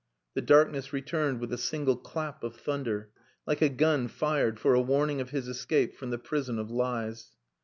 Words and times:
The 0.33 0.41
darkness 0.41 0.91
returned 0.93 1.39
with 1.39 1.53
a 1.53 1.59
single 1.59 1.95
clap 1.95 2.43
of 2.43 2.55
thunder, 2.55 3.11
like 3.45 3.61
a 3.61 3.69
gun 3.69 4.07
fired 4.07 4.59
for 4.59 4.73
a 4.73 4.81
warning 4.81 5.21
of 5.21 5.29
his 5.29 5.47
escape 5.47 5.93
from 5.95 6.09
the 6.09 6.17
prison 6.17 6.57
of 6.57 6.71
lies. 6.71 7.33